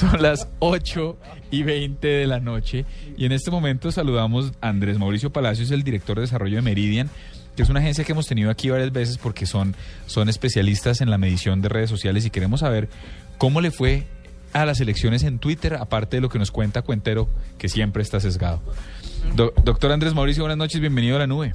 Son 0.00 0.22
las 0.22 0.48
8 0.60 1.18
y 1.50 1.62
20 1.62 2.08
de 2.08 2.26
la 2.26 2.40
noche 2.40 2.86
y 3.18 3.26
en 3.26 3.32
este 3.32 3.50
momento 3.50 3.92
saludamos 3.92 4.54
a 4.62 4.70
Andrés 4.70 4.98
Mauricio 4.98 5.28
Palacios, 5.28 5.70
el 5.72 5.82
director 5.82 6.16
de 6.16 6.22
desarrollo 6.22 6.56
de 6.56 6.62
Meridian, 6.62 7.10
que 7.54 7.62
es 7.62 7.68
una 7.68 7.80
agencia 7.80 8.02
que 8.02 8.12
hemos 8.12 8.26
tenido 8.26 8.50
aquí 8.50 8.70
varias 8.70 8.92
veces 8.92 9.18
porque 9.18 9.44
son, 9.44 9.74
son 10.06 10.30
especialistas 10.30 11.02
en 11.02 11.10
la 11.10 11.18
medición 11.18 11.60
de 11.60 11.68
redes 11.68 11.90
sociales 11.90 12.24
y 12.24 12.30
queremos 12.30 12.60
saber 12.60 12.88
cómo 13.36 13.60
le 13.60 13.70
fue 13.70 14.04
a 14.54 14.64
las 14.64 14.80
elecciones 14.80 15.22
en 15.22 15.38
Twitter, 15.38 15.74
aparte 15.74 16.16
de 16.16 16.22
lo 16.22 16.30
que 16.30 16.38
nos 16.38 16.50
cuenta 16.50 16.80
Cuentero, 16.80 17.28
que 17.58 17.68
siempre 17.68 18.02
está 18.02 18.20
sesgado. 18.20 18.62
doctor 19.34 19.92
Andrés 19.92 20.14
Mauricio, 20.14 20.44
buenas 20.44 20.56
noches, 20.56 20.80
bienvenido 20.80 21.16
a 21.16 21.18
la 21.18 21.26
nube. 21.26 21.52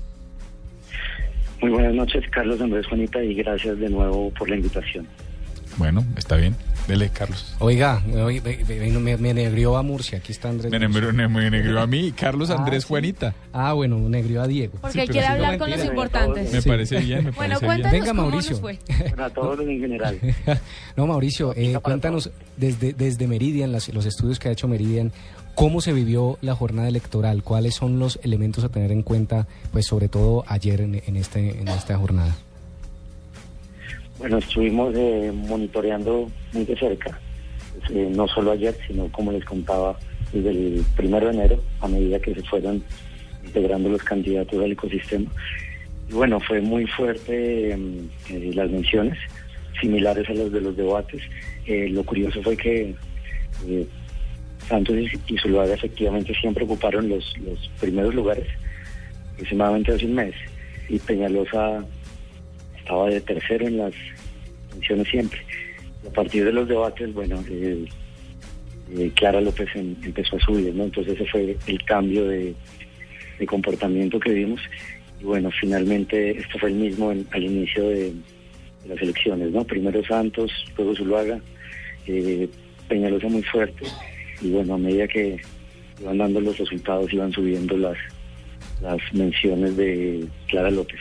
Muy 1.62 1.72
buenas 1.72 1.96
noches, 1.96 2.24
Carlos 2.30 2.62
Andrés 2.62 2.86
Juanita, 2.86 3.24
y 3.24 3.34
gracias 3.34 3.80
de 3.80 3.90
nuevo 3.90 4.30
por 4.38 4.48
la 4.48 4.58
invitación. 4.58 5.08
Bueno, 5.78 6.06
está 6.16 6.36
bien. 6.36 6.56
Dele, 6.88 7.10
Carlos. 7.10 7.56
Oiga, 7.60 8.02
me, 8.06 9.18
me, 9.18 9.34
negrió 9.34 9.76
a 9.76 9.82
Murcia. 9.82 10.20
Aquí 10.20 10.32
está 10.32 10.50
Andrés. 10.50 10.72
Me, 10.72 10.80
negrió 10.80 11.82
a 11.82 11.88
mí, 11.88 12.12
Carlos 12.12 12.52
ah, 12.52 12.58
Andrés 12.58 12.86
Juanita. 12.86 13.34
Ah, 13.54 13.74
bueno, 13.74 13.98
negrió 13.98 14.44
a 14.44 14.48
Diego. 14.48 14.78
Porque 14.82 15.08
quiere 15.08 15.26
hablar 15.26 15.58
con 15.58 15.70
los 15.70 15.84
importantes. 15.84 16.52
Me 16.52 16.62
parece 16.62 17.00
bien, 17.00 17.26
me 17.26 17.32
bueno, 17.32 17.60
cuéntanos 17.60 17.92
Venga, 17.92 18.14
Mauricio. 18.14 18.62
Para 19.10 19.30
todos 19.30 19.60
en 19.62 19.80
general. 19.80 20.20
no, 20.96 21.08
Mauricio, 21.08 21.54
eh, 21.56 21.78
cuéntanos 21.82 22.30
desde, 22.56 22.94
desde 22.94 23.28
Meridian, 23.28 23.72
los 23.72 24.06
estudios 24.06 24.40
que 24.40 24.50
ha 24.50 24.52
hecho 24.52 24.68
Meridian, 24.68 25.12
¿Cómo 25.56 25.80
se 25.80 25.94
vivió 25.94 26.38
la 26.42 26.54
jornada 26.54 26.90
electoral? 26.90 27.42
¿Cuáles 27.42 27.76
son 27.76 27.98
los 27.98 28.20
elementos 28.24 28.66
a 28.66 28.70
tener 28.70 28.92
en 28.92 29.04
cuenta, 29.04 29.48
pues 29.72 29.86
sobre 29.88 30.10
todo 30.10 30.44
ayer 30.48 30.82
en, 30.82 31.02
en 31.08 31.16
este, 31.16 31.62
en 31.62 31.70
esta 31.70 31.98
jornada? 31.98 32.36
Bueno, 34.18 34.38
estuvimos 34.38 34.94
eh, 34.96 35.32
monitoreando 35.34 36.32
muy 36.54 36.64
de 36.64 36.78
cerca, 36.78 37.20
eh, 37.90 38.10
no 38.16 38.28
solo 38.28 38.52
ayer, 38.52 38.74
sino 38.88 39.12
como 39.12 39.32
les 39.34 39.44
contaba, 39.44 39.98
desde 40.32 40.52
el 40.52 40.86
primero 40.96 41.28
de 41.28 41.34
enero, 41.34 41.62
a 41.82 41.88
medida 41.88 42.20
que 42.20 42.34
se 42.34 42.42
fueron 42.44 42.82
integrando 43.44 43.90
los 43.90 44.02
candidatos 44.04 44.64
al 44.64 44.72
ecosistema. 44.72 45.30
Y 46.10 46.14
bueno, 46.14 46.40
fue 46.40 46.62
muy 46.62 46.88
fuerte 46.88 47.72
em, 47.72 48.08
eh, 48.30 48.52
las 48.54 48.72
menciones, 48.72 49.18
similares 49.82 50.30
a 50.30 50.34
las 50.34 50.52
de 50.52 50.62
los 50.62 50.78
debates. 50.78 51.22
lo 51.68 52.04
curioso 52.04 52.42
fue 52.42 52.56
que 52.56 52.96
Santos 54.70 54.96
y 55.28 55.38
Zuluaga 55.38 55.74
efectivamente 55.74 56.34
siempre 56.40 56.64
ocuparon 56.64 57.10
los, 57.10 57.38
los 57.40 57.70
primeros 57.82 58.16
lugares, 58.16 58.48
aproximadamente 59.34 59.92
hace 59.92 60.06
un 60.06 60.16
mes, 60.16 60.36
y 60.88 61.00
Peñalosa 61.00 61.84
estaba 62.86 63.10
de 63.10 63.20
tercero 63.20 63.68
en 63.68 63.78
las 63.78 63.94
menciones 64.72 65.08
siempre. 65.08 65.40
A 66.08 66.14
partir 66.14 66.46
de 66.46 66.52
los 66.52 66.68
debates, 66.68 67.12
bueno, 67.16 67.44
eh, 67.50 69.12
Clara 69.16 69.42
López 69.42 69.68
empezó 69.74 70.36
a 70.36 70.40
subir, 70.40 70.74
¿no? 70.76 70.84
Entonces 70.84 71.16
ese 71.16 71.26
fue 71.26 71.58
el 71.66 71.86
cambio 71.86 72.28
de, 72.28 72.54
comportamiento 73.48 74.20
que 74.20 74.34
vimos. 74.34 74.62
Y 75.20 75.24
bueno, 75.24 75.50
finalmente 75.60 76.38
esto 76.38 76.60
fue 76.60 76.70
el 76.70 76.76
mismo 76.76 77.10
al 77.10 77.44
inicio 77.44 77.90
de, 77.90 78.14
las 78.88 79.02
elecciones, 79.02 79.50
¿no? 79.50 79.64
Primero 79.64 80.06
Santos, 80.06 80.52
luego 80.78 80.96
Zuluaga, 80.96 81.40
eh, 82.06 82.48
Peñalosa 82.88 83.28
muy 83.30 83.42
fuerte. 83.42 83.84
Y 84.42 84.52
bueno, 84.52 84.76
a 84.76 84.78
medida 84.78 85.08
que 85.08 85.42
iban 86.00 86.20
dando 86.20 86.40
los 86.40 86.56
resultados, 86.60 87.12
iban 87.12 87.32
subiendo 87.32 87.76
las, 87.78 87.98
las 88.80 89.02
menciones 89.12 89.76
de 89.76 90.28
Clara 90.48 90.70
López. 90.70 91.00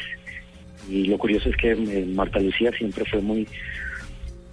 Y 0.89 1.05
lo 1.05 1.19
curioso 1.19 1.49
es 1.49 1.57
que 1.57 1.73
eh, 1.73 2.07
Marta 2.15 2.41
Lucía 2.41 2.71
siempre 2.77 3.05
fue 3.07 3.21
muy, 3.21 3.47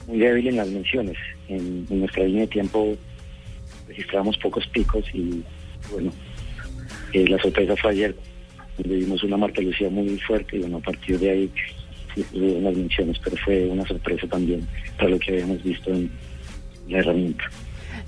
muy 0.07 0.19
débil 0.19 0.47
en 0.47 0.57
las 0.57 0.69
menciones. 0.69 1.17
En, 1.47 1.85
nuestra 1.89 2.23
línea 2.23 2.41
de 2.41 2.47
tiempo 2.47 2.95
registramos 3.87 4.37
pocos 4.37 4.65
picos 4.67 5.03
y 5.13 5.43
bueno, 5.91 6.11
eh, 7.13 7.27
la 7.27 7.37
sorpresa 7.39 7.75
fue 7.75 7.91
ayer, 7.91 8.15
donde 8.77 8.95
vimos 8.97 9.23
una 9.23 9.37
Marta 9.37 9.61
Lucía 9.61 9.89
muy 9.89 10.17
fuerte 10.19 10.57
y 10.57 10.59
bueno, 10.59 10.77
a 10.77 10.81
partir 10.81 11.19
de 11.19 11.29
ahí 11.29 11.51
hubo 12.33 12.57
unas 12.57 12.75
menciones, 12.75 13.17
pero 13.23 13.35
fue 13.37 13.65
una 13.67 13.85
sorpresa 13.85 14.27
también 14.27 14.67
para 14.97 15.09
lo 15.09 15.19
que 15.19 15.33
habíamos 15.33 15.61
visto 15.63 15.91
en 15.91 16.09
la 16.87 16.99
herramienta. 16.99 17.43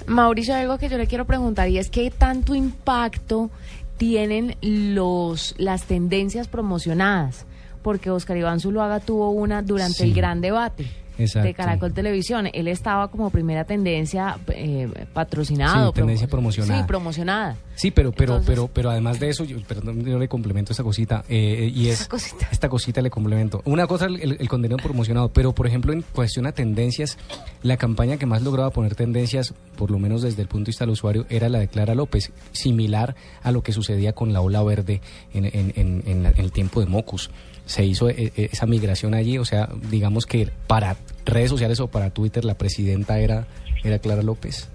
Mauricio, 0.07 0.55
algo 0.55 0.77
que 0.77 0.89
yo 0.89 0.97
le 0.97 1.07
quiero 1.07 1.25
preguntar 1.25 1.69
y 1.69 1.77
es 1.77 1.89
qué 1.89 2.11
tanto 2.11 2.55
impacto 2.55 3.49
tienen 3.97 4.55
los 4.61 5.55
las 5.57 5.85
tendencias 5.85 6.47
promocionadas 6.47 7.45
porque 7.83 8.09
Oscar 8.09 8.37
Iván 8.37 8.59
Zuluaga 8.59 8.99
tuvo 8.99 9.29
una 9.29 9.61
durante 9.61 10.03
el 10.03 10.13
gran 10.13 10.41
debate. 10.41 11.02
De 11.17 11.53
Caracol 11.53 11.93
Televisión. 11.93 12.49
Él 12.53 12.67
estaba 12.67 13.09
como 13.09 13.29
primera 13.29 13.65
tendencia 13.65 14.37
eh, 14.49 14.89
patrocinado. 15.13 15.89
Sí, 15.89 15.95
tendencia 15.95 16.27
promocionada. 16.27 16.81
Sí, 16.81 16.87
promocionada. 16.87 17.57
Sí, 17.75 17.91
pero 17.91 18.11
pero 18.11 18.41
pero 18.45 18.67
pero 18.67 18.89
además 18.91 19.19
de 19.19 19.29
eso, 19.29 19.43
yo, 19.43 19.57
perdón, 19.63 20.03
yo 20.05 20.19
le 20.19 20.27
complemento 20.27 20.73
esta 20.73 20.83
cosita 20.83 21.23
eh, 21.27 21.71
y 21.73 21.87
es 21.89 22.07
esta 22.51 22.69
cosita 22.69 23.01
le 23.01 23.09
complemento. 23.09 23.61
Una 23.65 23.87
cosa 23.87 24.05
el, 24.05 24.37
el, 24.39 24.49
contenido 24.49 24.77
promocionado, 24.77 25.29
pero 25.29 25.53
por 25.53 25.67
ejemplo 25.67 25.93
en 25.93 26.01
cuestión 26.01 26.45
a 26.45 26.51
tendencias, 26.51 27.17
la 27.63 27.77
campaña 27.77 28.17
que 28.17 28.25
más 28.25 28.41
lograba 28.43 28.69
poner 28.69 28.95
tendencias, 28.95 29.53
por 29.75 29.91
lo 29.91 29.99
menos 29.99 30.21
desde 30.21 30.41
el 30.41 30.47
punto 30.47 30.65
de 30.65 30.69
vista 30.69 30.85
del 30.85 30.91
usuario, 30.91 31.25
era 31.29 31.49
la 31.49 31.59
de 31.59 31.67
Clara 31.67 31.95
López, 31.95 32.31
similar 32.51 33.15
a 33.41 33.51
lo 33.51 33.63
que 33.63 33.71
sucedía 33.71 34.13
con 34.13 34.33
la 34.33 34.41
ola 34.41 34.61
verde 34.63 35.01
en, 35.33 35.45
en, 35.45 35.73
en, 35.75 36.03
en 36.05 36.25
el 36.37 36.51
tiempo 36.51 36.79
de 36.79 36.85
Mocus 36.85 37.31
se 37.65 37.85
hizo 37.85 38.09
eh, 38.09 38.31
eh, 38.35 38.49
esa 38.51 38.65
migración 38.65 39.13
allí, 39.13 39.37
o 39.37 39.45
sea, 39.45 39.69
digamos 39.89 40.25
que 40.25 40.49
para 40.67 40.95
redes 41.25 41.49
sociales 41.49 41.79
o 41.79 41.87
para 41.87 42.09
Twitter 42.09 42.45
la 42.45 42.57
presidenta 42.57 43.19
era, 43.19 43.45
era 43.83 43.99
Clara 43.99 44.23
López. 44.23 44.67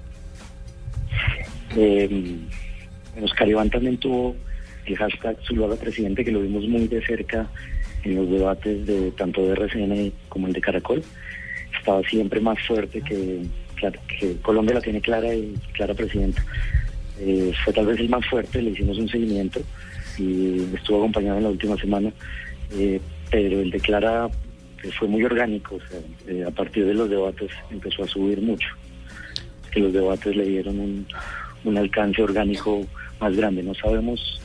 Eh, 1.76 2.36
Oscar 3.22 3.48
Iván 3.48 3.70
también 3.70 3.98
tuvo 3.98 4.36
el 4.86 4.96
hashtag 4.96 5.36
Zuluaga 5.46 5.76
Presidente, 5.76 6.24
que 6.24 6.32
lo 6.32 6.40
vimos 6.40 6.66
muy 6.66 6.88
de 6.88 7.04
cerca 7.04 7.46
en 8.04 8.16
los 8.16 8.30
debates 8.30 8.86
de 8.86 9.10
tanto 9.12 9.42
de 9.42 9.52
RCN 9.52 10.12
como 10.28 10.46
el 10.46 10.52
de 10.52 10.60
Caracol. 10.60 11.02
Estaba 11.78 12.02
siempre 12.08 12.40
más 12.40 12.58
fuerte 12.66 13.02
que, 13.02 13.42
que 14.18 14.36
Colombia 14.40 14.76
la 14.76 14.80
tiene 14.80 15.00
clara 15.00 15.34
y 15.34 15.54
clara 15.72 15.94
presidenta. 15.94 16.42
Eh, 17.20 17.52
fue 17.64 17.72
tal 17.72 17.86
vez 17.86 17.98
el 17.98 18.08
más 18.08 18.24
fuerte, 18.26 18.62
le 18.62 18.70
hicimos 18.70 18.96
un 18.98 19.08
seguimiento 19.08 19.60
y 20.16 20.64
estuvo 20.74 20.98
acompañado 20.98 21.38
en 21.38 21.44
la 21.44 21.50
última 21.50 21.76
semana 21.76 22.12
eh, 22.72 23.00
pero 23.30 23.60
el 23.60 23.70
declara 23.70 24.28
que 24.80 24.92
fue 24.92 25.08
muy 25.08 25.24
orgánico, 25.24 25.78
eh, 26.26 26.44
a 26.46 26.50
partir 26.50 26.86
de 26.86 26.94
los 26.94 27.10
debates 27.10 27.50
empezó 27.70 28.04
a 28.04 28.08
subir 28.08 28.40
mucho, 28.40 28.68
que 29.70 29.80
los 29.80 29.92
debates 29.92 30.34
le 30.34 30.44
dieron 30.44 31.06
un, 31.64 31.76
alcance 31.76 32.22
orgánico 32.22 32.86
más 33.20 33.36
grande, 33.36 33.62
no 33.62 33.74
sabemos 33.74 34.40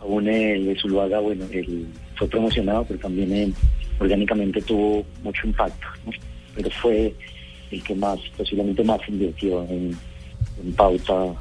aún 0.00 0.26
el 0.28 0.66
de 0.66 0.80
Zuluaga, 0.80 1.20
bueno, 1.20 1.44
él 1.50 1.86
fue 2.14 2.28
promocionado, 2.28 2.84
pero 2.84 3.00
también 3.00 3.32
eh, 3.32 3.52
orgánicamente 3.98 4.62
tuvo 4.62 5.04
mucho 5.22 5.46
impacto, 5.46 5.86
pero 6.54 6.70
fue 6.70 7.14
el 7.70 7.82
que 7.82 7.94
más, 7.94 8.18
posiblemente 8.36 8.84
más 8.84 9.00
invirtió 9.08 9.64
en, 9.64 9.96
pauta 10.76 11.34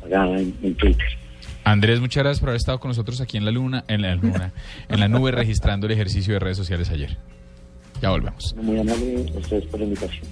pagada 0.00 0.40
en 0.40 0.74
Twitter. 0.76 1.23
Andrés, 1.64 2.00
muchas 2.00 2.22
gracias 2.22 2.40
por 2.40 2.50
haber 2.50 2.58
estado 2.58 2.78
con 2.78 2.90
nosotros 2.90 3.20
aquí 3.22 3.38
en 3.38 3.44
la 3.46 3.50
luna, 3.50 3.84
en 3.88 4.02
la 4.02 4.14
luna, 4.14 4.52
en 4.88 5.00
la 5.00 5.08
nube 5.08 5.32
registrando 5.32 5.86
el 5.86 5.92
ejercicio 5.92 6.34
de 6.34 6.40
redes 6.40 6.58
sociales 6.58 6.90
ayer. 6.90 7.16
Ya 8.02 8.10
volvemos. 8.10 8.54
Muy 8.56 8.78
amable 8.78 9.24
ustedes 9.34 9.64
por 9.66 9.80
la 9.80 9.86
invitación. 9.86 10.26